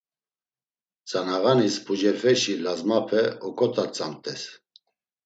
[1.07, 4.41] Tzanağanis pucepeşi lazmape oǩot̆atzamt̆es.